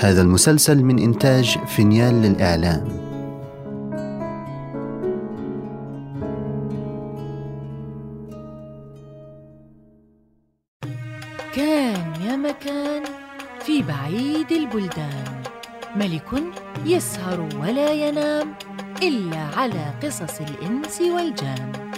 هذا 0.00 0.22
المسلسل 0.22 0.84
من 0.84 0.98
إنتاج 0.98 1.58
فينيال 1.66 2.14
للإعلام. 2.22 2.88
كان 11.54 12.12
يا 12.24 12.36
مكان 12.36 13.02
في 13.60 13.82
بعيد 13.82 14.52
البلدان. 14.52 15.42
ملك 15.96 16.42
يسهر 16.86 17.48
ولا 17.62 17.92
ينام 17.92 18.54
إلا 19.02 19.38
على 19.56 19.94
قصص 20.02 20.40
الإنس 20.40 21.00
والجان. 21.00 21.89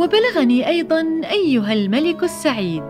وبلغني 0.00 0.68
أيضا 0.68 1.20
أيها 1.30 1.72
الملك 1.72 2.22
السعيد 2.22 2.84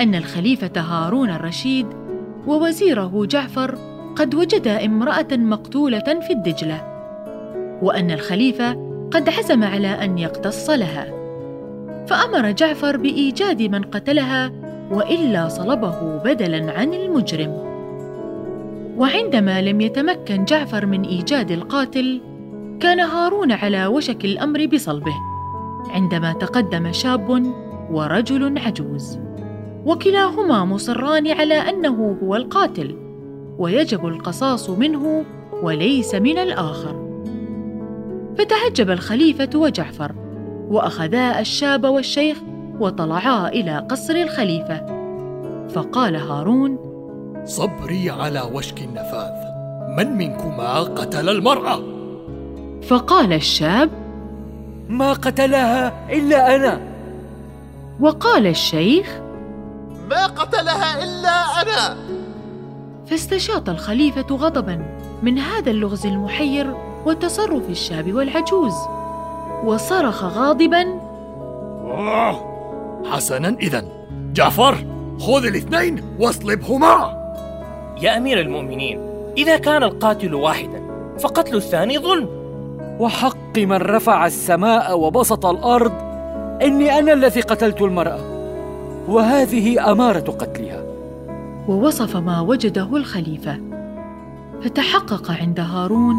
أن 0.00 0.14
الخليفة 0.14 0.80
هارون 0.80 1.30
الرشيد 1.30 1.86
ووزيره 2.46 3.26
جعفر 3.26 3.78
قد 4.16 4.34
وجدا 4.34 4.84
امرأة 4.84 5.26
مقتولة 5.32 6.20
في 6.26 6.32
الدجلة 6.32 6.80
وأن 7.82 8.10
الخليفة 8.10 8.72
قد 9.10 9.28
عزم 9.28 9.64
على 9.64 9.88
أن 9.88 10.18
يقتص 10.18 10.70
لها 10.70 11.04
فأمر 12.06 12.50
جعفر 12.50 12.96
بإيجاد 12.96 13.62
من 13.62 13.82
قتلها 13.82 14.52
وإلا 14.90 15.48
صلبه 15.48 16.16
بدلاً 16.24 16.72
عن 16.72 16.94
المجرم. 16.94 17.52
وعندما 18.96 19.62
لم 19.62 19.80
يتمكن 19.80 20.44
جعفر 20.44 20.86
من 20.86 21.04
إيجاد 21.04 21.50
القاتل 21.50 22.20
كان 22.80 23.00
هارون 23.00 23.52
على 23.52 23.86
وشك 23.86 24.24
الأمر 24.24 24.66
بصلبه. 24.66 25.29
عندما 25.88 26.32
تقدم 26.32 26.92
شاب 26.92 27.52
ورجل 27.90 28.58
عجوز 28.58 29.18
وكلاهما 29.86 30.64
مصران 30.64 31.28
على 31.28 31.54
أنه 31.54 32.18
هو 32.22 32.36
القاتل 32.36 32.96
ويجب 33.58 34.06
القصاص 34.06 34.70
منه 34.70 35.24
وليس 35.62 36.14
من 36.14 36.38
الآخر. 36.38 37.10
فتعجب 38.38 38.90
الخليفة 38.90 39.50
وجعفر 39.54 40.12
وأخذا 40.68 41.40
الشاب 41.40 41.84
والشيخ 41.84 42.38
وطلعا 42.80 43.48
إلى 43.48 43.86
قصر 43.90 44.14
الخليفة. 44.14 44.86
فقال 45.68 46.16
هارون 46.16 46.78
صبري 47.44 48.10
على 48.10 48.42
وشك 48.52 48.82
النفاذ 48.82 49.50
من 49.98 50.16
منكما 50.18 50.80
قتل 50.80 51.28
المرأة؟ 51.28 51.80
فقال 52.82 53.32
الشاب 53.32 53.90
ما 54.90 55.12
قتلها 55.12 56.12
إلا 56.12 56.56
أنا. 56.56 56.80
وقال 58.00 58.46
الشيخ 58.46 59.20
ما 60.10 60.26
قتلها 60.26 61.04
إلا 61.04 61.62
أنا. 61.62 61.96
فاستشاط 63.06 63.68
الخليفة 63.68 64.36
غضبا 64.36 64.82
من 65.22 65.38
هذا 65.38 65.70
اللغز 65.70 66.06
المحير 66.06 66.74
وتصرف 67.06 67.70
الشاب 67.70 68.12
والعجوز 68.12 68.74
وصرخ 69.64 70.24
غاضبا 70.24 70.82
آه 71.84 72.40
حسنا 73.10 73.48
اذا. 73.48 73.84
جعفر 74.32 74.74
خذ 75.20 75.44
الاثنين 75.44 76.04
واصلبهما. 76.18 77.20
يا 78.02 78.16
أمير 78.16 78.40
المؤمنين 78.40 79.00
إذا 79.38 79.56
كان 79.56 79.82
القاتل 79.82 80.34
واحدا 80.34 80.82
فقتل 81.20 81.56
الثاني 81.56 81.98
ظلم. 81.98 82.39
وحق 83.00 83.58
من 83.58 83.72
رفع 83.72 84.26
السماء 84.26 84.98
وبسط 84.98 85.46
الأرض 85.46 85.92
إني 86.62 86.98
أنا 86.98 87.12
الذي 87.12 87.40
قتلت 87.40 87.82
المرأة. 87.82 88.20
وهذه 89.08 89.92
أمارة 89.92 90.30
قتلها. 90.30 90.82
ووصف 91.68 92.16
ما 92.16 92.40
وجده 92.40 92.96
الخليفة. 92.96 93.58
فتحقق 94.62 95.30
عند 95.30 95.60
هارون 95.60 96.14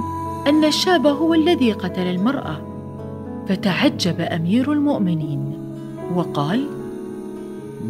أن 0.48 0.66
الشاب 0.66 1.08
هو 1.08 1.34
الذي 1.34 1.72
قتل 1.72 2.02
المرأة. 2.02 2.62
فتعجب 3.50 4.22
أمير 4.22 4.72
المؤمنين. 4.72 5.54
وقال 6.16 6.68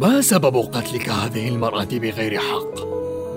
ما 0.00 0.20
سبب 0.20 0.56
قتلك 0.56 1.08
هذه 1.08 1.48
المرأة 1.48 1.88
بغير 1.92 2.38
حق؟ 2.38 2.86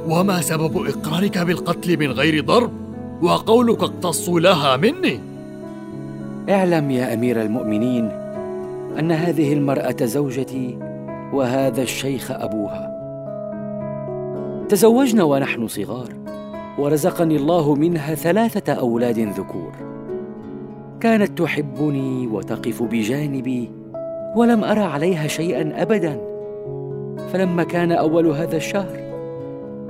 وما 0.08 0.42
سبب 0.42 0.88
إقرارك 0.88 1.38
بالقتل 1.38 2.00
من 2.00 2.12
غير 2.12 2.46
ضرب؟ 2.46 2.72
وقولك 3.22 3.84
اقتصوا 3.84 4.40
لها 4.40 4.78
مني. 4.78 5.35
اعلم 6.50 6.92
يا 6.92 7.14
أمير 7.14 7.42
المؤمنين 7.42 8.12
أن 9.00 9.12
هذه 9.12 9.54
المرأة 9.54 9.96
زوجتي 10.02 10.78
وهذا 11.34 11.82
الشيخ 11.82 12.32
أبوها. 12.32 12.96
تزوجنا 14.70 15.24
ونحن 15.24 15.68
صغار 15.68 16.10
ورزقني 16.80 17.36
الله 17.36 17.76
منها 17.76 18.16
ثلاثة 18.16 18.74
أولاد 18.74 19.20
ذكور. 19.20 19.72
كانت 21.00 21.38
تحبني 21.38 22.28
وتقف 22.28 22.84
بجانبي 22.84 23.72
ولم 24.36 24.64
أرى 24.64 24.84
عليها 24.84 25.28
شيئا 25.28 25.82
ابدا. 25.82 26.22
فلما 27.34 27.64
كان 27.64 27.92
أول 27.92 28.28
هذا 28.28 28.58
الشهر 28.58 29.00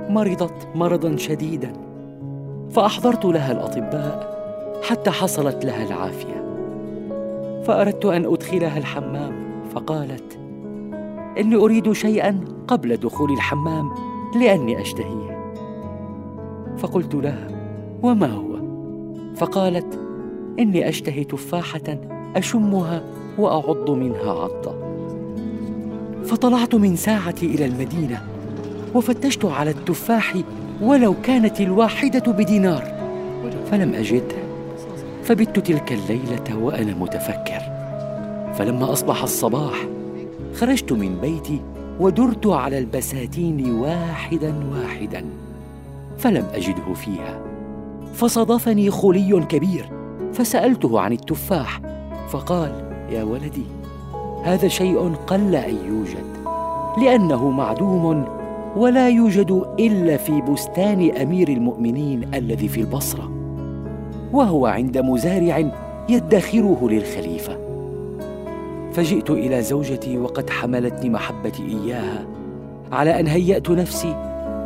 مرضت 0.08 0.68
مرضا 0.74 1.16
شديدا 1.16 1.72
فأحضرت 2.70 3.24
لها 3.24 3.52
الأطباء 3.52 4.36
حتى 4.82 5.10
حصلت 5.10 5.64
لها 5.64 5.84
العافية. 5.84 6.45
فأردت 7.66 8.04
أن 8.04 8.24
أدخلها 8.24 8.78
الحمام 8.78 9.32
فقالت 9.74 10.38
إني 11.38 11.54
أريد 11.54 11.92
شيئا 11.92 12.40
قبل 12.68 12.96
دخول 12.96 13.32
الحمام 13.32 13.90
لأني 14.40 14.80
أشتهيه. 14.80 15.54
فقلت 16.78 17.14
لها 17.14 17.48
وما 18.02 18.26
هو؟ 18.26 18.56
فقالت 19.34 19.98
إني 20.58 20.88
أشتهي 20.88 21.24
تفاحة 21.24 21.98
أشمها 22.36 23.02
وأعض 23.38 23.90
منها 23.90 24.30
عضة. 24.30 24.74
فطلعت 26.24 26.74
من 26.74 26.96
ساعتي 26.96 27.46
إلى 27.46 27.66
المدينة 27.66 28.22
وفتشت 28.94 29.44
على 29.44 29.70
التفاح 29.70 30.34
ولو 30.82 31.14
كانت 31.22 31.60
الواحدة 31.60 32.32
بدينار 32.32 32.82
فلم 33.70 33.94
اجده 33.94 34.45
فبت 35.26 35.58
تلك 35.58 35.92
الليلة 35.92 36.58
وأنا 36.58 36.94
متفكر. 36.94 37.60
فلما 38.54 38.92
أصبح 38.92 39.22
الصباح 39.22 39.86
خرجت 40.54 40.92
من 40.92 41.18
بيتي 41.20 41.60
ودرت 42.00 42.46
على 42.46 42.78
البساتين 42.78 43.70
واحدا 43.80 44.54
واحدا 44.72 45.24
فلم 46.18 46.44
أجده 46.54 46.94
فيها. 46.94 47.40
فصادفني 48.14 48.90
خلي 48.90 49.40
كبير 49.48 49.90
فسألته 50.32 51.00
عن 51.00 51.12
التفاح. 51.12 51.80
فقال 52.28 52.72
يا 53.10 53.22
ولدي 53.22 53.66
هذا 54.44 54.68
شيء 54.68 55.14
قل 55.26 55.54
أن 55.54 55.76
يوجد 55.88 56.26
لأنه 57.02 57.50
معدوم 57.50 58.24
ولا 58.76 59.08
يوجد 59.08 59.62
إلا 59.78 60.16
في 60.16 60.40
بستان 60.40 61.16
أمير 61.16 61.48
المؤمنين 61.48 62.34
الذي 62.34 62.68
في 62.68 62.80
البصرة. 62.80 63.45
وهو 64.32 64.66
عند 64.66 64.98
مزارع 64.98 65.70
يدخره 66.08 66.88
للخليفة. 66.90 67.58
فجئت 68.92 69.30
إلى 69.30 69.62
زوجتي 69.62 70.18
وقد 70.18 70.50
حملتني 70.50 71.10
محبتي 71.10 71.62
إياها 71.62 72.26
على 72.92 73.20
أن 73.20 73.26
هيأت 73.26 73.70
نفسي 73.70 74.16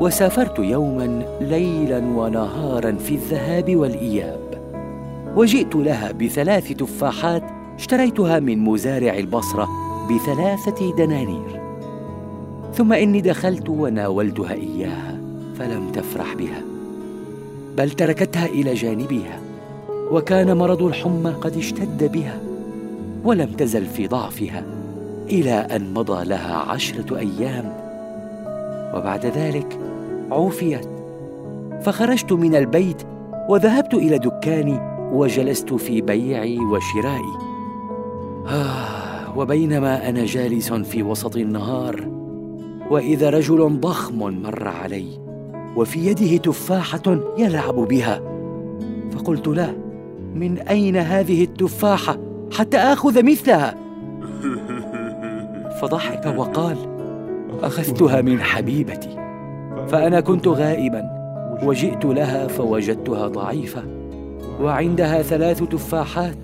وسافرت 0.00 0.59
يوما 0.59 1.22
ليلا 1.41 1.98
ونهارا 1.98 2.93
في 2.93 3.15
الذهاب 3.15 3.76
والإياب. 3.76 4.41
وجئت 5.37 5.77
لها 5.77 6.12
بثلاث 6.12 6.72
تفاحات 6.72 7.42
اشتريتها 7.78 8.41
من 8.41 8.59
مزارع 8.59 9.18
البصرة 9.18 9.68
بثلاثة 10.10 10.97
دنانير. 10.97 11.60
ثم 12.74 12.92
إني 12.92 13.21
دخلت 13.21 13.68
وناولتها 13.68 14.53
إياها 14.53 15.21
فلم 15.54 15.92
تفرح 15.92 16.34
بها 16.34 16.62
بل 17.77 17.91
تركتها 17.91 18.47
إلى 18.47 18.74
جانبها. 18.74 19.49
وكان 20.10 20.57
مرض 20.57 20.83
الحمى 20.83 21.30
قد 21.30 21.57
اشتد 21.57 22.12
بها 22.12 22.41
ولم 23.24 23.53
تزل 23.53 23.86
في 23.86 24.07
ضعفها 24.07 24.65
إلى 25.28 25.53
أن 25.53 25.95
مضى 25.95 26.24
لها 26.24 26.54
عشرة 26.57 27.18
أيام. 27.18 27.72
وبعد 28.95 29.27
ذلك 29.27 29.78
عوفيت. 30.30 30.89
فخرجت 31.83 32.33
من 32.33 32.54
البيت 32.54 33.03
وذهبت 33.48 33.95
إلى 33.95 34.18
دكاني 34.18 34.80
وجلست 35.12 35.74
في 35.74 36.01
بيعي 36.01 36.59
وشرائي. 36.59 37.34
آه 38.48 39.39
وبينما 39.39 40.09
أنا 40.09 40.24
جالس 40.24 40.72
في 40.72 41.03
وسط 41.03 41.36
النهار 41.36 42.09
وإذا 42.91 43.30
رجل 43.30 43.80
ضخم 43.80 44.18
مر 44.18 44.68
علي 44.68 45.07
وفي 45.77 46.07
يده 46.07 46.36
تفاحة 46.36 47.21
يلعب 47.39 47.74
بها. 47.74 48.21
فقلت 49.12 49.48
له 49.48 49.90
من 50.34 50.59
أين 50.59 50.97
هذه 50.97 51.44
التفاحة 51.44 52.18
حتى 52.53 52.78
آخذ 52.78 53.24
مثلها؟ 53.24 53.74
فضحك 55.80 56.34
وقال 56.38 56.77
أخذتها 57.62 58.21
من 58.21 58.41
حبيبتي 58.41 59.16
فأنا 59.88 60.21
كنت 60.21 60.48
غائبا 60.48 61.21
وجئت 61.62 62.04
لها 62.04 62.47
فوجدتها 62.47 63.28
ضعيفة 63.28 63.82
وعندها 64.60 65.22
ثلاث 65.22 65.62
تفاحات. 65.62 66.36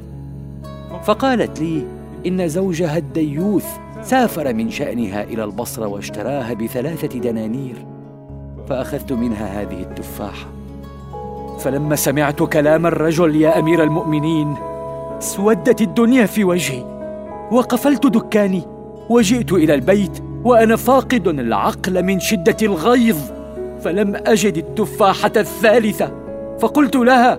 فقالت 1.05 1.61
لي 1.61 1.87
إن 2.27 2.49
زوجها 2.49 2.99
الديوث 2.99 3.67
سافر 4.03 4.55
من 4.55 4.71
شأنها 4.71 5.23
إلى 5.23 5.45
البصرة 5.45 5.87
واشتراها 5.87 6.55
بثلاثة 6.55 7.19
دنانير 7.19 7.87
فأخذت 8.69 9.13
منها 9.13 9.63
هذه 9.63 9.81
التفاحة. 9.81 10.56
فلما 11.59 11.97
سمعت 11.97 12.43
كلام 12.43 12.87
الرجل 12.87 13.37
يا 13.37 13.59
أمير 13.59 13.83
المؤمنين 13.83 14.55
اسودت 15.19 15.83
الدنيا 15.83 16.27
في 16.27 16.45
وجهي 16.45 16.85
وقفلت 17.53 18.07
دكاني 18.07 18.63
وجئت 19.11 19.53
إلى 19.53 19.75
البيت 19.75 20.23
وأنا 20.45 20.77
فاقد 20.77 21.29
العقل 21.29 22.03
من 22.03 22.21
شدة 22.21 22.57
الغيظ 22.63 23.17
فلم 23.85 24.17
أجد 24.27 24.57
التفاحة 24.57 25.33
الثالثة 25.37 26.13
فقلت 26.59 26.97
لها 26.97 27.39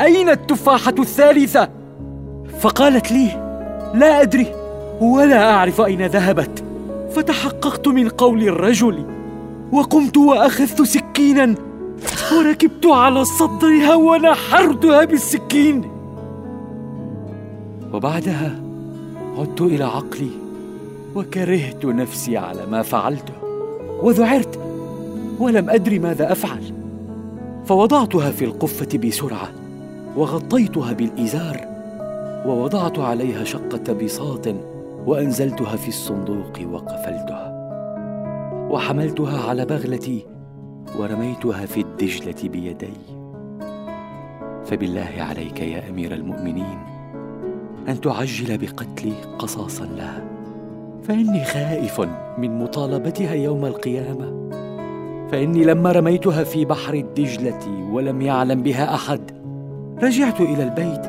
أين 0.00 0.28
التفاحة 0.28 0.94
الثالثة؟ 0.98 1.68
فقالت 2.60 3.12
لي 3.12 3.28
لا 3.94 4.22
أدري 4.22 4.46
ولا 5.00 5.50
أعرف 5.50 5.80
أين 5.80 6.06
ذهبت 6.06 6.64
فتحققت 7.10 7.88
من 7.88 8.08
قول 8.08 8.42
الرجل 8.42 9.04
وقمت 9.72 10.16
وأخذت 10.16 10.82
سكينا 10.82 11.54
وركبت 12.32 12.86
على 12.86 13.24
صدرها 13.24 13.94
ونحرتها 13.94 15.04
بالسكين. 15.04 15.90
وبعدها 17.92 18.60
عدت 19.38 19.60
إلى 19.60 19.84
عقلي 19.84 20.30
وكرهت 21.14 21.84
نفسي 21.84 22.36
على 22.36 22.66
ما 22.66 22.82
فعلته 22.82 23.34
وذعرت 24.02 24.58
ولم 25.38 25.70
أدري 25.70 25.98
ماذا 25.98 26.32
أفعل. 26.32 26.72
فوضعتها 27.66 28.30
في 28.30 28.44
القفة 28.44 28.98
بسرعة 28.98 29.48
وغطيتها 30.16 30.92
بالإزار 30.92 31.60
ووضعت 32.46 32.98
عليها 32.98 33.44
شقة 33.44 33.92
بساط 33.92 34.54
وأنزلتها 35.06 35.76
في 35.76 35.88
الصندوق 35.88 36.60
وقفلتها. 36.72 37.54
وحملتها 38.70 39.48
على 39.48 39.64
بغلتي 39.64 40.26
ورميتها 40.98 41.66
في 41.66 41.80
الدجلة 41.80 42.48
بيدي. 42.48 42.92
فبالله 44.64 45.12
عليك 45.18 45.60
يا 45.60 45.90
أمير 45.90 46.14
المؤمنين 46.14 46.78
أن 47.88 48.00
تعجل 48.00 48.58
بقتلي 48.58 49.12
قصاصا 49.38 49.84
لها. 49.84 50.24
فإني 51.02 51.44
خائف 51.44 52.00
من 52.38 52.58
مطالبتها 52.58 53.34
يوم 53.34 53.64
القيامة. 53.64 54.50
فإني 55.32 55.64
لما 55.64 55.92
رميتها 55.92 56.44
في 56.44 56.64
بحر 56.64 56.94
الدجلة 56.94 57.90
ولم 57.92 58.22
يعلم 58.22 58.62
بها 58.62 58.94
أحد 58.94 59.20
رجعت 60.02 60.40
إلى 60.40 60.62
البيت 60.62 61.06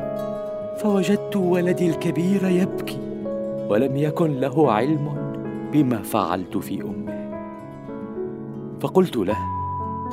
فوجدت 0.82 1.36
ولدي 1.36 1.90
الكبير 1.90 2.48
يبكي 2.48 2.98
ولم 3.68 3.96
يكن 3.96 4.40
له 4.40 4.72
علم 4.72 5.32
بما 5.72 6.02
فعلت 6.02 6.56
في 6.56 6.82
أمه. 6.82 7.16
فقلت 8.80 9.16
له 9.16 9.55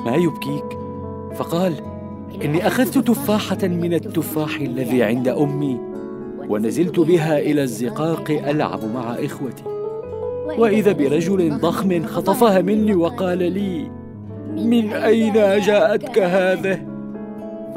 ما 0.05 0.15
يبكيك؟ 0.15 0.77
فقال 1.35 1.73
إني 2.43 2.67
أخذت 2.67 2.97
تفاحة 2.97 3.67
من 3.67 3.93
التفاح 3.93 4.59
الذي 4.59 5.03
عند 5.03 5.27
أمي 5.27 5.79
ونزلت 6.49 6.99
بها 6.99 7.39
إلى 7.39 7.63
الزقاق 7.63 8.31
ألعب 8.31 8.79
مع 8.93 9.13
إخوتي. 9.13 9.63
وإذا 10.57 10.91
برجل 10.91 11.57
ضخم 11.57 12.05
خطفها 12.05 12.61
مني 12.61 12.95
وقال 12.95 13.37
لي 13.37 13.91
من 14.57 14.93
أين 14.93 15.33
جاءتك 15.59 16.19
هذه؟ 16.19 16.79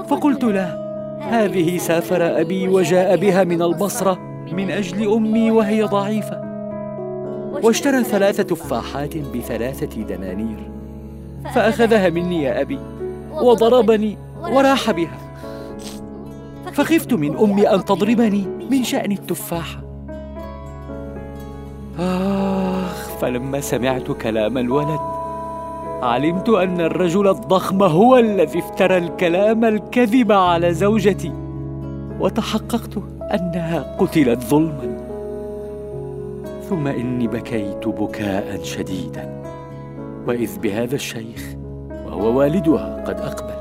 فقلت 0.08 0.44
له 0.44 0.86
هذه 1.20 1.78
سافر 1.78 2.40
أبي 2.40 2.68
وجاء 2.68 3.16
بها 3.16 3.44
من 3.44 3.62
البصرة 3.62 4.18
من 4.52 4.70
أجل 4.70 5.12
أمي 5.12 5.50
وهي 5.50 5.82
ضعيفة. 5.82 6.40
واشترى 7.62 8.04
ثلاث 8.04 8.36
تفاحات 8.36 9.16
بثلاثة 9.18 10.02
دنانير. 10.02 10.70
فأخذها 11.54 12.10
مني 12.10 12.42
يا 12.42 12.60
أبي 12.60 12.78
وضربني 13.32 14.18
وراح 14.42 14.90
بها. 14.90 15.18
فخفت 16.72 17.12
من 17.12 17.36
أمي 17.36 17.68
أن 17.68 17.84
تضربني 17.84 18.44
من 18.70 18.84
شأن 18.84 19.12
التفاحه 19.12 19.80
آخ 21.98 23.08
فلما 23.20 23.60
سمعت 23.60 24.10
كلام 24.10 24.58
الولد 24.58 25.00
علمت 26.02 26.48
أن 26.48 26.80
الرجل 26.80 27.28
الضخم 27.28 27.82
هو 27.82 28.16
الذي 28.16 28.58
افترى 28.58 28.98
الكلام 28.98 29.64
الكذب 29.64 30.32
على 30.32 30.74
زوجتي 30.74 31.32
وتحققت 32.20 32.98
أنها 33.22 33.96
قتلت 33.98 34.42
ظلما. 34.42 34.96
ثم 36.68 36.86
إني 36.86 37.26
بكيت 37.26 37.88
بكاء 37.88 38.62
شديدا. 38.62 39.42
واذ 40.26 40.58
بهذا 40.58 40.94
الشيخ 40.94 41.54
وهو 41.90 42.38
والدها 42.38 43.04
قد 43.06 43.20
أقبل 43.20 43.56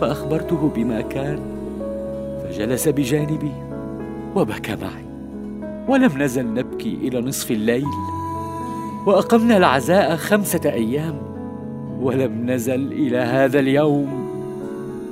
فأخبرته 0.00 0.70
بما 0.74 1.00
كان 1.00 1.40
فجلس 2.44 2.88
بجانبي 2.88 3.52
وبكى 4.36 4.76
معي. 4.76 5.04
ولم 5.88 6.22
نزل 6.22 6.54
نبكي 6.54 6.94
إلى 7.02 7.20
نصف 7.20 7.50
الليل 7.50 7.86
وأقمنا 9.06 9.56
العزاء 9.56 10.16
خمسة 10.16 10.60
أيام 10.64 11.18
ولم 12.00 12.50
نزل 12.50 12.92
إلى 12.92 13.18
هذا 13.18 13.58
اليوم 13.58 14.30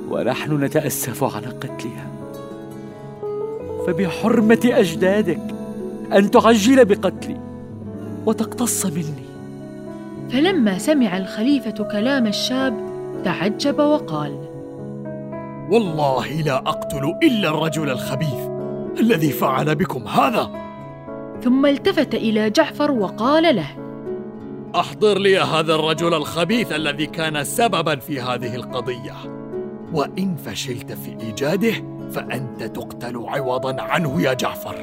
ونحن 0.09 0.63
نتأسف 0.63 1.35
على 1.35 1.47
قتلها. 1.47 2.07
فبحرمة 3.87 4.59
أجدادك 4.65 5.41
أن 6.13 6.31
تعجل 6.31 6.85
بقتلي 6.85 7.37
وتقتص 8.25 8.85
مني. 8.85 9.28
فلما 10.31 10.77
سمع 10.77 11.17
الخليفة 11.17 11.83
كلام 11.91 12.27
الشاب 12.27 12.73
تعجب 13.25 13.79
وقال: 13.79 14.31
والله 15.71 16.41
لا 16.41 16.57
أقتل 16.57 17.13
إلا 17.23 17.49
الرجل 17.49 17.89
الخبيث 17.89 18.49
الذي 18.99 19.29
فعل 19.31 19.75
بكم 19.75 20.07
هذا. 20.07 20.51
ثم 21.41 21.65
التفت 21.65 22.15
إلى 22.15 22.49
جعفر 22.49 22.91
وقال 22.91 23.55
له: 23.55 23.67
أحضر 24.75 25.17
لي 25.17 25.39
هذا 25.39 25.75
الرجل 25.75 26.13
الخبيث 26.13 26.71
الذي 26.71 27.05
كان 27.05 27.43
سببا 27.43 27.95
في 27.95 28.21
هذه 28.21 28.55
القضية. 28.55 29.13
وإن 29.93 30.35
فشلت 30.35 30.91
في 30.91 31.17
إيجاده 31.25 31.73
فأنت 32.11 32.63
تقتل 32.63 33.25
عوضا 33.27 33.81
عنه 33.81 34.21
يا 34.21 34.33
جعفر، 34.33 34.75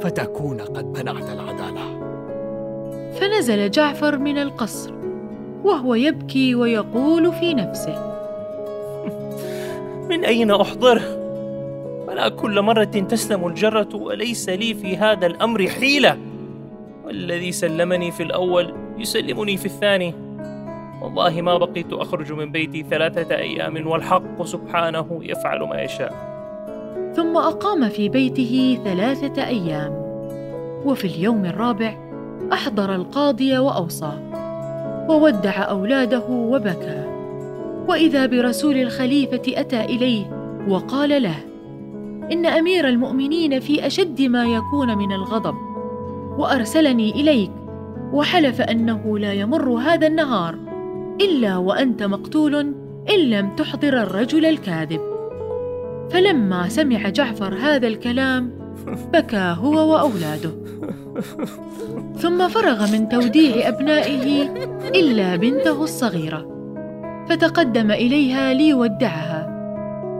فتكون 0.00 0.60
قد 0.60 0.98
منعت 0.98 1.30
العدالة. 1.30 1.97
فنزل 3.20 3.70
جعفر 3.70 4.18
من 4.18 4.38
القصر 4.38 4.94
وهو 5.64 5.94
يبكي 5.94 6.54
ويقول 6.54 7.32
في 7.32 7.54
نفسه 7.54 8.14
من 10.10 10.24
أين 10.24 10.50
أحضره؟ 10.50 11.18
فلا 12.06 12.28
كل 12.28 12.62
مرة 12.62 12.84
تسلم 12.84 13.46
الجرة 13.46 13.88
وليس 13.94 14.48
لي 14.48 14.74
في 14.74 14.96
هذا 14.96 15.26
الأمر 15.26 15.66
حيلة؟ 15.66 16.18
والذي 17.04 17.52
سلمني 17.52 18.10
في 18.10 18.22
الأول 18.22 18.74
يسلمني 18.98 19.56
في 19.56 19.66
الثاني. 19.66 20.14
والله 21.02 21.42
ما 21.42 21.58
بقيت 21.58 21.92
أخرج 21.92 22.32
من 22.32 22.52
بيتي 22.52 22.86
ثلاثة 22.90 23.36
أيام 23.36 23.86
والحق 23.86 24.42
سبحانه 24.42 25.20
يفعل 25.22 25.60
ما 25.60 25.82
يشاء. 25.82 26.28
ثم 27.16 27.36
أقام 27.36 27.88
في 27.88 28.08
بيته 28.08 28.78
ثلاثة 28.84 29.46
أيام 29.46 29.92
وفي 30.84 31.04
اليوم 31.04 31.44
الرابع 31.44 32.07
أحضر 32.52 32.94
القاضي 32.94 33.58
وأوصى 33.58 34.12
وودع 35.08 35.70
أولاده 35.70 36.24
وبكى. 36.28 37.04
وإذا 37.88 38.26
برسول 38.26 38.76
الخليفة 38.76 39.42
أتى 39.48 39.84
إليه 39.84 40.24
وقال 40.68 41.22
له 41.22 41.36
إن 42.32 42.46
أمير 42.46 42.88
المؤمنين 42.88 43.60
في 43.60 43.86
أشد 43.86 44.22
ما 44.22 44.44
يكون 44.44 44.98
من 44.98 45.12
الغضب 45.12 45.54
وأرسلني 46.38 47.10
إليك 47.10 47.50
وحلف 48.12 48.60
أنه 48.60 49.18
لا 49.18 49.32
يمر 49.32 49.68
هذا 49.68 50.06
النهار 50.06 50.58
إلا 51.20 51.56
وأنت 51.56 52.02
مقتول 52.02 52.54
إن 53.10 53.18
لم 53.18 53.56
تحضر 53.56 54.02
الرجل 54.02 54.46
الكاذب. 54.46 55.00
فلما 56.10 56.68
سمع 56.68 57.08
جعفر 57.08 57.54
هذا 57.54 57.86
الكلام 57.86 58.50
بكى 59.12 59.56
هو 59.58 59.92
وأولاده. 59.92 60.50
ثم 62.18 62.48
فرغ 62.48 62.92
من 62.92 63.08
توديع 63.08 63.68
أبنائه 63.68 64.42
إلا 64.94 65.36
بنته 65.36 65.84
الصغيرة. 65.84 66.46
فتقدم 67.28 67.90
إليها 67.90 68.52
ليودعها 68.54 69.48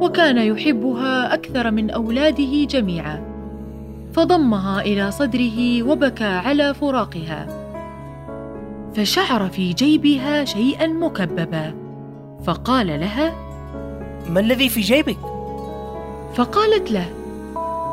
وكان 0.00 0.38
يحبها 0.38 1.35
أكثر 1.35 1.71
من 1.71 1.91
أولاده 1.91 2.65
جميعا. 2.65 3.23
فضمها 4.12 4.81
إلى 4.81 5.11
صدره 5.11 5.83
وبكى 5.83 6.25
على 6.25 6.75
فراقها. 6.75 7.47
فشعر 8.95 9.49
في 9.49 9.73
جيبها 9.73 10.45
شيئا 10.45 10.87
مكببا. 10.87 11.75
فقال 12.45 12.87
لها 12.87 13.33
ما 14.31 14.41
الذي 14.41 14.69
في 14.69 14.81
جيبك؟ 14.81 15.19
فقالت 16.35 16.91
له 16.91 17.07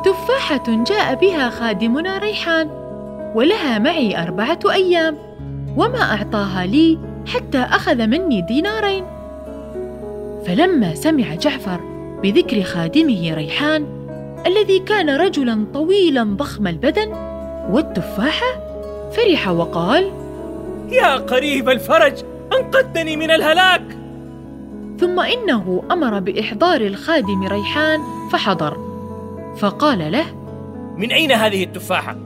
تفاحة 0.06 0.84
جاء 0.84 1.14
بها 1.14 1.50
خادمنا 1.50 2.18
ريحان 2.18 2.70
ولها 3.34 3.78
معي 3.78 4.22
أربعة 4.22 4.58
أيام 4.72 5.18
وما 5.76 6.02
أعطاها 6.02 6.66
لي 6.66 6.98
حتى 7.26 7.58
أخذ 7.58 8.06
مني 8.06 8.42
دينارين. 8.42 9.04
فلما 10.46 10.94
سمع 10.94 11.34
جعفر 11.34 11.80
بذكر 12.22 12.62
خادمه 12.62 13.34
ريحان 13.34 13.86
الذي 14.46 14.78
كان 14.78 15.10
رجلا 15.10 15.66
طويلا 15.74 16.22
ضخم 16.22 16.66
البدن 16.66 17.12
والتفاحة 17.70 18.46
فرح 19.12 19.48
وقال 19.48 20.12
يا 20.90 21.16
قريب 21.16 21.68
الفرج 21.68 22.14
أنقذتني 22.52 23.16
من 23.16 23.30
الهلاك! 23.30 23.98
ثم 25.00 25.20
إنه 25.20 25.82
أمر 25.90 26.20
بإحضار 26.20 26.80
الخادم 26.80 27.46
ريحان 27.46 28.00
فحضر. 28.32 28.85
فقال 29.58 30.12
له 30.12 30.24
من 30.96 31.12
أين 31.12 31.32
هذه 31.32 31.64
التفاحة؟ 31.64 32.16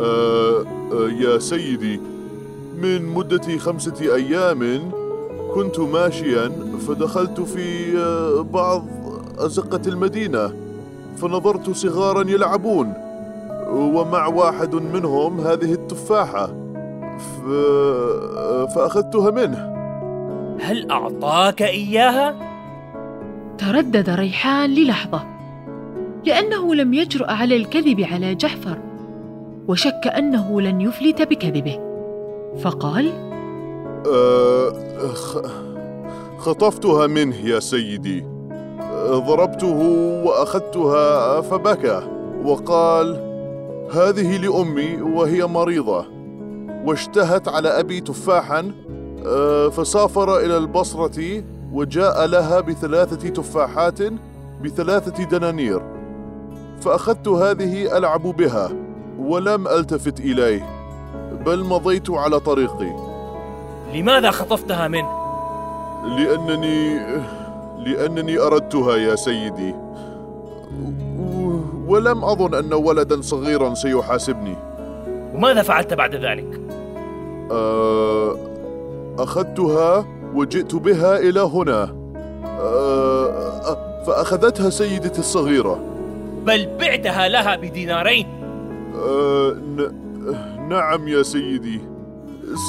آه 0.00 0.64
آه 0.92 1.10
يا 1.20 1.38
سيدي 1.38 2.00
من 2.82 3.06
مدة 3.06 3.58
خمسة 3.58 4.14
أيام 4.14 4.90
كنت 5.54 5.78
ماشيا 5.78 6.52
فدخلت 6.88 7.40
في 7.40 7.98
آه 7.98 8.40
بعض 8.42 8.86
أزقة 9.38 9.80
المدينة 9.86 10.52
فنظرت 11.16 11.70
صغارا 11.70 12.30
يلعبون 12.30 12.92
ومع 13.70 14.26
واحد 14.26 14.74
منهم 14.74 15.40
هذه 15.40 15.72
التفاحة 15.72 16.46
ف... 17.18 17.48
فأخذتها 18.74 19.30
منه 19.30 19.76
هل 20.60 20.90
أعطاك 20.90 21.62
إياها؟ 21.62 22.34
تردد 23.58 24.10
ريحان 24.10 24.70
للحظة 24.70 25.35
لأنه 26.26 26.74
لم 26.74 26.94
يجرؤ 26.94 27.30
على 27.30 27.56
الكذب 27.56 28.00
على 28.00 28.34
جعفر 28.34 28.78
وشك 29.68 30.06
أنه 30.06 30.60
لن 30.60 30.80
يفلت 30.80 31.22
بكذبه. 31.22 31.80
فقال 32.60 33.12
خ... 35.14 35.38
خطفتها 36.38 37.06
منه 37.06 37.36
يا 37.36 37.60
سيدي. 37.60 38.24
ضربته 39.06 39.78
وأخذتها 40.24 41.40
فبكى 41.40 42.02
وقال 42.44 43.06
هذه 43.92 44.36
لأمي 44.36 45.02
وهي 45.02 45.46
مريضة 45.46 46.06
واشتهت 46.84 47.48
على 47.48 47.68
أبي 47.68 48.00
تفاحا 48.00 48.72
فسافر 49.72 50.38
إلى 50.38 50.56
البصرة 50.56 51.42
وجاء 51.72 52.26
لها 52.26 52.60
بثلاثة 52.60 53.28
تفاحات 53.28 53.98
بثلاثة 54.64 55.24
دنانير. 55.24 55.95
فأخذت 56.80 57.28
هذه 57.28 57.98
ألعب 57.98 58.22
بها 58.22 58.70
ولم 59.18 59.68
ألتفت 59.68 60.20
إليه 60.20 60.66
بل 61.46 61.64
مضيت 61.64 62.10
على 62.10 62.40
طريقي. 62.40 62.92
لماذا 63.94 64.30
خطفتها 64.30 64.88
منه؟ 64.88 65.08
لأنني 66.04 66.98
لأنني 67.78 68.38
أردتها 68.38 68.96
يا 68.96 69.14
سيدي. 69.14 69.74
ولم 71.86 72.24
أظن 72.24 72.54
أن 72.54 72.74
ولدا 72.74 73.20
صغيرا 73.22 73.74
سيحاسبني. 73.74 74.56
وماذا 75.34 75.62
فعلت 75.62 75.94
بعد 75.94 76.14
ذلك؟ 76.14 76.60
أخذتها 79.18 80.04
وجئت 80.34 80.74
بها 80.74 81.18
إلى 81.18 81.40
هنا. 81.40 81.96
فأخذتها 84.06 84.70
سيدتي 84.70 85.18
الصغيرة. 85.18 85.78
بل 86.46 86.68
بعتها 86.80 87.28
لها 87.28 87.56
بدينارين. 87.56 88.26
نعم 90.68 91.08
يا 91.08 91.22
سيدي. 91.22 91.80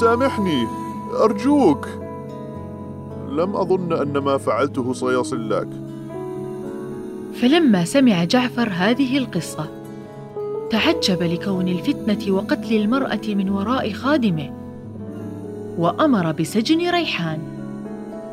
سامحني 0.00 0.66
أرجوك. 1.22 1.88
لم 3.30 3.56
أظن 3.56 3.92
أن 3.92 4.18
ما 4.18 4.38
فعلته 4.38 4.92
سيصل 4.92 5.50
لك. 5.50 5.68
فلما 7.34 7.84
سمع 7.84 8.24
جعفر 8.24 8.68
هذه 8.72 9.18
القصة 9.18 9.66
تعجب 10.70 11.22
لكون 11.22 11.68
الفتنة 11.68 12.34
وقتل 12.34 12.76
المرأة 12.76 13.20
من 13.26 13.50
وراء 13.50 13.92
خادمه 13.92 14.50
وأمر 15.78 16.32
بسجن 16.32 16.90
ريحان 16.90 17.38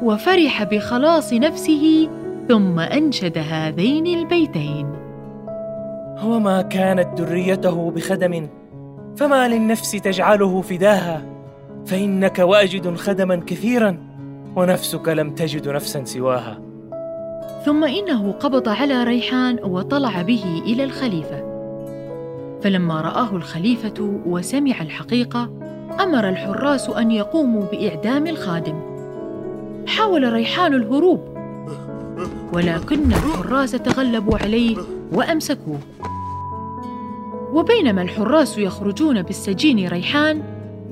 وفرح 0.03 0.63
بخلاص 0.63 1.33
نفسه 1.33 2.09
ثم 2.47 2.79
أنشد 2.79 3.37
هذين 3.37 4.07
البيتين. 4.07 5.04
وما 6.23 6.61
كانت 6.61 7.21
دريته 7.21 7.91
بخدم 7.91 8.47
فما 9.17 9.47
للنفس 9.47 9.91
تجعله 9.91 10.61
فداها 10.61 11.25
فإنك 11.85 12.39
واجد 12.39 12.95
خدما 12.95 13.35
كثيرا 13.35 13.97
ونفسك 14.55 15.09
لم 15.09 15.35
تجد 15.35 15.67
نفسا 15.67 16.03
سواها. 16.03 16.61
ثم 17.65 17.83
إنه 17.83 18.31
قبض 18.31 18.69
على 18.69 19.03
ريحان 19.03 19.59
وطلع 19.63 20.21
به 20.21 20.61
إلى 20.65 20.83
الخليفة. 20.83 21.45
فلما 22.61 23.01
رآه 23.01 23.35
الخليفة 23.35 24.19
وسمع 24.25 24.81
الحقيقة 24.81 25.49
أمر 25.99 26.29
الحراس 26.29 26.89
أن 26.89 27.11
يقوموا 27.11 27.63
بإعدام 27.71 28.27
الخادم. 28.27 28.79
حاول 29.87 30.33
ريحان 30.33 30.73
الهروب 30.73 31.19
ولكن 32.53 33.11
الحراس 33.11 33.71
تغلبوا 33.71 34.37
عليه 34.37 34.77
وأمسكوه. 35.13 35.79
وبينما 37.53 38.01
الحراس 38.01 38.57
يخرجون 38.57 39.21
بالسجين 39.21 39.87
ريحان 39.87 40.43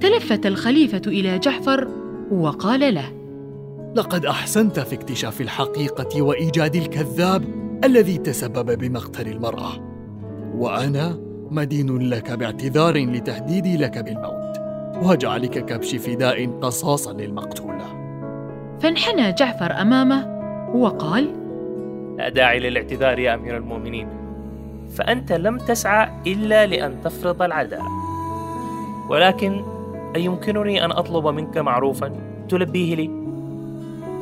تلفت 0.01 0.46
الخليفة 0.46 1.01
إلى 1.08 1.39
جعفر 1.39 1.88
وقال 2.32 2.93
له 2.93 3.12
لقد 3.96 4.25
أحسنت 4.25 4.79
في 4.79 4.96
اكتشاف 4.96 5.41
الحقيقة 5.41 6.22
وإيجاد 6.22 6.75
الكذاب 6.75 7.43
الذي 7.84 8.17
تسبب 8.17 8.79
بمقتل 8.79 9.27
المرأة. 9.27 9.72
وأنا 10.55 11.20
مدين 11.51 12.10
لك 12.10 12.32
باعتذار 12.32 12.98
لتهديدي 12.98 13.77
لك 13.77 13.98
بالموت 13.98 14.58
وجعلك 15.03 15.65
كبش 15.65 15.96
فداء 15.96 16.60
قصاصا 16.62 17.13
للمقتوله 17.13 17.86
فانحنى 18.79 19.32
جعفر 19.32 19.82
أمامه 19.82 20.27
وقال 20.75 21.43
لا 22.17 22.29
داعي 22.29 22.60
للاعتذار 22.60 23.20
يا 23.20 23.34
أمير 23.34 23.58
المؤمنين. 23.58 24.08
فأنت 24.96 25.32
لم 25.32 25.58
تسعى 25.58 26.10
إلا 26.27 26.65
لأن 26.65 27.01
تفرض 27.03 27.41
العداله 27.41 27.88
ولكن 29.10 29.63
أيمكنني 30.15 30.86
أن 30.86 30.91
أطلب 30.91 31.27
منك 31.27 31.58
معروفا 31.58 32.12
تلبيه 32.50 32.96
لي؟ 32.96 33.10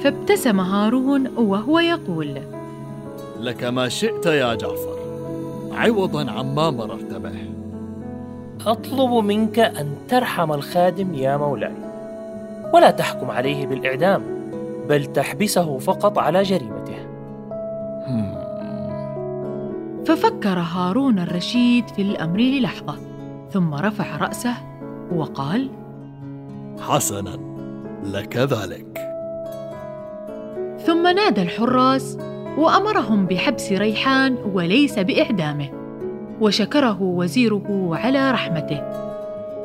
فابتسم 0.03 0.60
هارون 0.60 1.27
وهو 1.38 1.79
يقول 1.79 2.41
لك 3.39 3.63
ما 3.63 3.89
شئت 3.89 4.25
يا 4.25 4.55
جعفر 4.55 4.98
عوضا 5.71 6.31
عما 6.31 6.69
مررت 6.69 7.13
به. 7.13 7.36
أطلب 8.67 9.25
منك 9.25 9.60
أن 9.60 9.95
ترحم 10.10 10.51
الخادم 10.51 11.13
يا 11.13 11.38
مولاي. 11.38 11.74
ولا 12.74 12.91
تحكم 12.91 13.31
عليه 13.31 13.67
بالإعدام 13.67 14.24
بل 14.89 15.05
تحبسه 15.05 15.77
فقط 15.77 16.17
على 16.17 16.43
جريمته 16.43 16.80
ففكر 20.05 20.60
هارون 20.60 21.20
الرشيد 21.20 21.88
في 21.88 22.01
الأمر 22.01 22.39
للحظة 22.39 22.96
ثم 23.51 23.74
رفع 23.74 24.17
رأسه 24.17 24.53
وقال 25.15 25.70
حسنا 26.79 27.38
لك 28.03 28.38
ذلك. 28.38 29.08
ثم 30.86 31.08
نادى 31.08 31.41
الحراس 31.41 32.17
وأمرهم 32.58 33.25
بحبس 33.25 33.72
ريحان 33.72 34.38
وليس 34.53 35.00
بإعدامه 35.00 35.70
وشكره 36.41 37.01
وزيره 37.01 37.89
على 37.93 38.31
رحمته. 38.31 38.81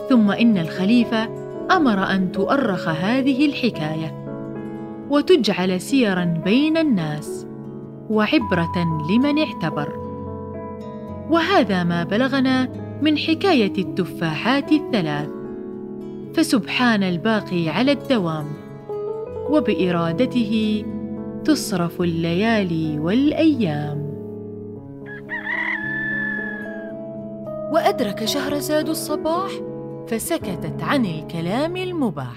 ثم 0.09 0.31
إن 0.31 0.59
الخليفة 0.59 1.29
أمر 1.71 2.03
أن 2.03 2.33
تؤرخ 2.33 2.89
هذه 2.89 3.47
الحكاية 3.47 4.27
وتجعل 5.11 5.81
سيرا 5.81 6.25
بين 6.45 6.77
الناس 6.77 7.47
وعبرة 8.11 9.05
لمن 9.11 9.39
اعتبر. 9.39 10.06
وهذا 11.31 11.85
ما 11.85 12.05
بلغنا 12.05 12.69
من 13.03 13.19
حكاية 13.19 13.73
التفاحات 13.79 14.73
الثلاث. 14.73 15.29
فسبحان 16.35 17.03
الباقي 17.03 17.69
على 17.69 17.93
الدوام 17.93 18.47
وبإرادته 19.51 20.85
تصرف 21.45 22.01
الليالي 22.01 22.99
والأيام. 22.99 24.07
وأدرك 27.73 28.25
شهرزاد 28.25 28.89
الصباح 28.89 29.51
فسكتت 30.09 30.83
عن 30.83 31.07
الكلام 31.07 31.77
المباح. 31.77 32.37